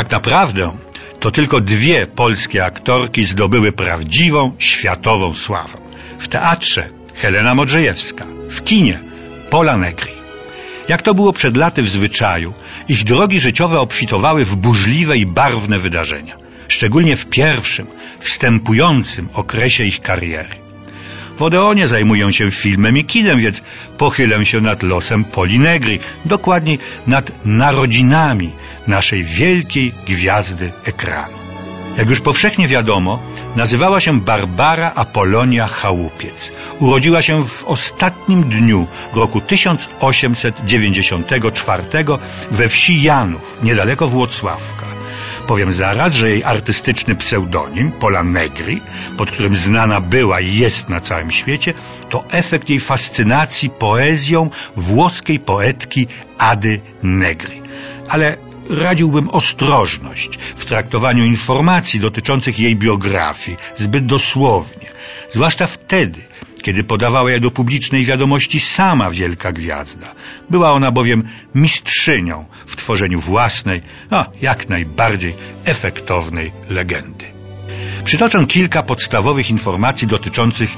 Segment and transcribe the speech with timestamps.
[0.00, 0.72] Tak naprawdę
[1.20, 5.78] to tylko dwie polskie aktorki zdobyły prawdziwą, światową sławę.
[6.18, 9.00] W teatrze Helena Modrzejewska, w kinie
[9.50, 10.12] Pola Negri.
[10.88, 12.52] Jak to było przed laty w zwyczaju,
[12.88, 16.36] ich drogi życiowe obfitowały w burzliwe i barwne wydarzenia,
[16.68, 17.86] szczególnie w pierwszym,
[18.18, 20.69] wstępującym okresie ich kariery.
[21.40, 23.62] W Odeonie zajmują się filmem i kinem, więc
[23.98, 28.50] pochylę się nad losem Poli Negri, dokładniej nad narodzinami
[28.86, 31.49] naszej wielkiej gwiazdy ekranu.
[32.00, 33.18] Jak już powszechnie wiadomo,
[33.56, 36.52] nazywała się Barbara Apolonia Chałupiec.
[36.78, 41.84] Urodziła się w ostatnim dniu roku 1894
[42.50, 44.86] we wsi Janów, niedaleko Włocławka.
[45.46, 48.80] Powiem zaraz, że jej artystyczny pseudonim, Pola Negri,
[49.16, 51.74] pod którym znana była i jest na całym świecie,
[52.08, 56.06] to efekt jej fascynacji poezją włoskiej poetki
[56.38, 57.62] Ady Negri.
[58.08, 64.90] Ale radziłbym ostrożność w traktowaniu informacji dotyczących jej biografii zbyt dosłownie,
[65.32, 66.20] zwłaszcza wtedy,
[66.62, 70.14] kiedy podawała je do publicznej wiadomości sama wielka gwiazda.
[70.50, 75.32] Była ona bowiem mistrzynią w tworzeniu własnej, no jak najbardziej
[75.64, 77.24] efektownej legendy.
[78.04, 80.70] Przytoczę kilka podstawowych informacji dotyczących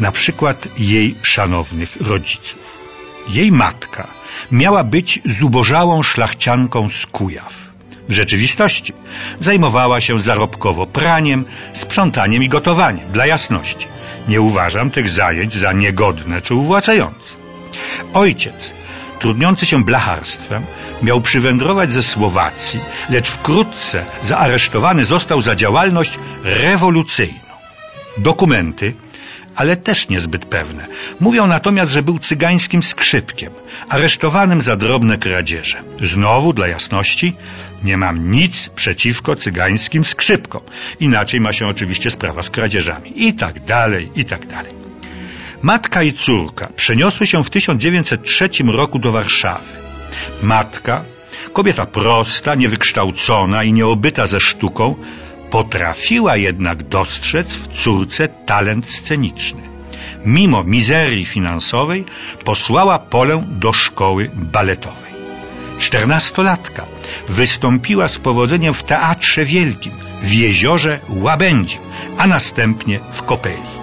[0.00, 2.77] na przykład jej szanownych rodziców.
[3.28, 4.08] Jej matka
[4.52, 7.70] miała być zubożałą szlachcianką z Kujaw.
[8.08, 8.92] W rzeczywistości
[9.40, 13.86] zajmowała się zarobkowo praniem, sprzątaniem i gotowaniem, dla jasności.
[14.28, 17.36] Nie uważam tych zajęć za niegodne czy uwłaczające.
[18.14, 18.72] Ojciec,
[19.18, 20.62] trudniący się blacharstwem,
[21.02, 27.48] miał przywędrować ze Słowacji, lecz wkrótce zaaresztowany został za działalność rewolucyjną.
[28.18, 28.94] Dokumenty
[29.58, 30.86] ale też niezbyt pewne.
[31.20, 33.52] Mówią natomiast, że był cygańskim skrzypkiem,
[33.88, 35.82] aresztowanym za drobne kradzieże.
[36.02, 37.36] Znowu, dla jasności,
[37.84, 40.62] nie mam nic przeciwko cygańskim skrzypkom.
[41.00, 43.26] Inaczej ma się oczywiście sprawa z kradzieżami.
[43.26, 44.72] I tak dalej, i tak dalej.
[45.62, 49.72] Matka i córka przeniosły się w 1903 roku do Warszawy.
[50.42, 51.04] Matka,
[51.52, 54.94] kobieta prosta, niewykształcona i nieobyta ze sztuką,
[55.50, 59.62] Potrafiła jednak dostrzec w córce talent sceniczny.
[60.24, 62.04] Mimo mizerii finansowej
[62.44, 65.12] posłała Polę do szkoły baletowej.
[65.78, 66.86] Czternastolatka
[67.28, 69.92] wystąpiła z powodzeniem w Teatrze Wielkim,
[70.22, 71.80] w jeziorze Łabędzim,
[72.18, 73.78] a następnie w Kopeli.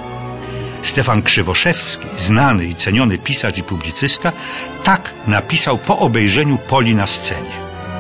[0.82, 4.32] Stefan Krzywoszewski, znany i ceniony pisarz i publicysta,
[4.84, 7.56] tak napisał po obejrzeniu Poli na scenie.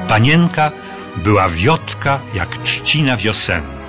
[0.07, 0.71] Panienka
[1.17, 3.85] była wiotka jak trzcina wiosenna.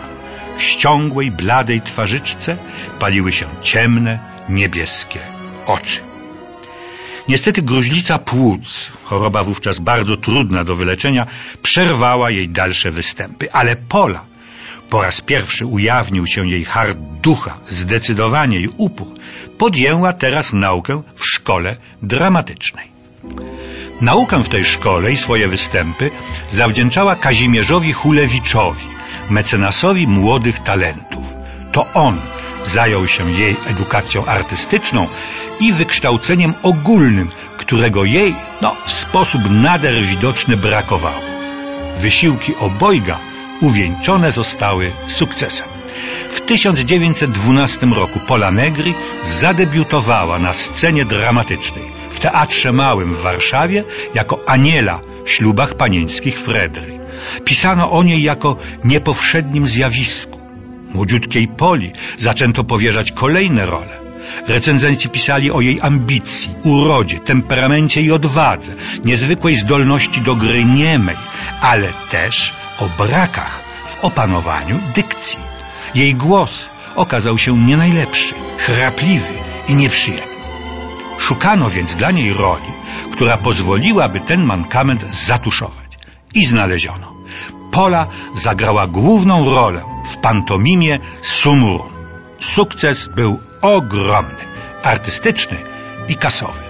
[0.58, 2.56] W ściągłej, bladej twarzyczce
[2.98, 5.20] paliły się ciemne, niebieskie
[5.66, 6.00] oczy.
[7.28, 11.26] Niestety gruźlica płuc, choroba wówczas bardzo trudna do wyleczenia,
[11.62, 14.24] przerwała jej dalsze występy, ale Pola
[14.90, 19.14] po raz pierwszy ujawnił się jej hart ducha, zdecydowanie i upór,
[19.58, 22.88] podjęła teraz naukę w szkole dramatycznej.
[24.00, 26.10] Naukę w tej szkole i swoje występy
[26.52, 28.86] zawdzięczała Kazimierzowi Hulewiczowi,
[29.30, 31.36] mecenasowi młodych talentów.
[31.72, 32.20] To on
[32.64, 35.06] zajął się jej edukacją artystyczną
[35.60, 41.20] i wykształceniem ogólnym, którego jej no, w sposób nader widoczny brakowało.
[41.96, 43.18] Wysiłki obojga
[43.60, 45.68] uwieńczone zostały sukcesem.
[46.28, 48.94] W 1912 roku Pola Negri
[49.40, 56.98] zadebiutowała na scenie dramatycznej w Teatrze Małym w Warszawie jako Aniela w ślubach panieńskich Fredry.
[57.44, 60.40] Pisano o niej jako niepowszednim zjawisku.
[60.94, 63.98] Młodziutkiej Poli zaczęto powierzać kolejne role.
[64.48, 68.72] Recenzenci pisali o jej ambicji, urodzie, temperamencie i odwadze,
[69.04, 71.16] niezwykłej zdolności do gry niemej,
[71.60, 75.55] ale też o brakach w opanowaniu dykcji.
[75.96, 79.34] Jej głos okazał się nie najlepszy, chrapliwy
[79.68, 80.36] i nieprzyjemny.
[81.18, 82.70] Szukano więc dla niej roli,
[83.12, 85.98] która pozwoliłaby ten mankament zatuszować.
[86.34, 87.12] I znaleziono.
[87.70, 89.82] Pola zagrała główną rolę
[90.12, 91.92] w pantomimie Sumurun.
[92.40, 94.44] Sukces był ogromny,
[94.82, 95.56] artystyczny
[96.08, 96.62] i kasowy.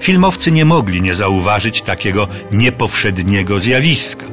[0.00, 4.26] Filmowcy nie mogli nie zauważyć takiego niepowszedniego zjawiska.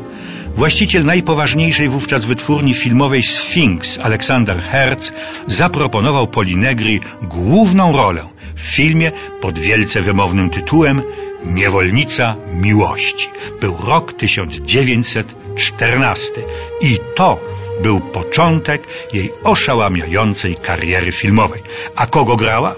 [0.56, 5.14] Właściciel najpoważniejszej wówczas wytwórni filmowej Sphinx, Aleksander Hertz,
[5.48, 8.26] zaproponował Polinegri główną rolę
[8.56, 9.12] w filmie
[9.42, 11.02] pod wielce wymownym tytułem
[11.46, 13.30] Niewolnica Miłości.
[13.62, 16.32] Był rok 1914
[16.82, 17.40] i to
[17.84, 21.62] był początek jej oszałamiającej kariery filmowej.
[21.96, 22.76] A kogo grała?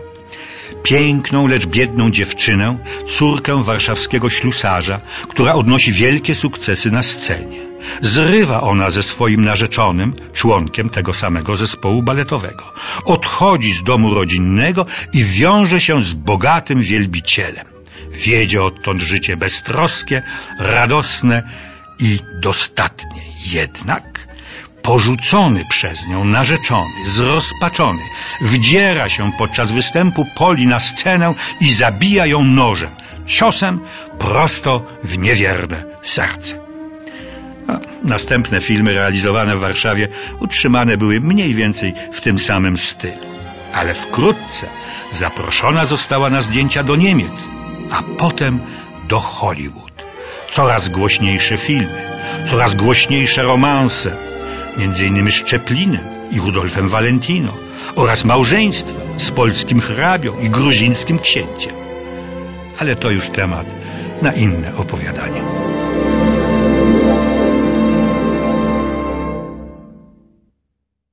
[0.84, 2.78] Piękną, lecz biedną dziewczynę,
[3.18, 7.72] córkę warszawskiego ślusarza, która odnosi wielkie sukcesy na scenie.
[8.02, 12.74] Zrywa ona ze swoim narzeczonym, członkiem tego samego zespołu baletowego.
[13.06, 17.66] Odchodzi z domu rodzinnego i wiąże się z bogatym wielbicielem.
[18.12, 20.22] Wiedzie odtąd życie beztroskie,
[20.60, 21.44] radosne
[22.00, 23.22] i dostatnie.
[23.52, 24.28] Jednak
[24.82, 28.02] porzucony przez nią narzeczony, zrozpaczony,
[28.42, 32.90] wdziera się podczas występu Poli na scenę i zabija ją nożem,
[33.26, 33.80] ciosem
[34.20, 36.60] prosto w niewierne serce.
[37.68, 40.08] A następne filmy realizowane w Warszawie
[40.40, 43.32] utrzymane były mniej więcej w tym samym stylu.
[43.74, 44.68] Ale wkrótce
[45.12, 47.48] zaproszona została na zdjęcia do Niemiec,
[47.92, 48.60] a potem
[49.08, 49.92] do Hollywood.
[50.52, 52.02] Coraz głośniejsze filmy,
[52.46, 54.12] coraz głośniejsze romanse,
[54.78, 56.02] między innymi z Czeplinem
[56.32, 57.54] i Rudolfem Valentino
[57.96, 61.74] oraz małżeństwa z polskim hrabią i gruzińskim księciem.
[62.80, 63.68] Ale to już temat
[64.22, 65.42] na inne opowiadanie.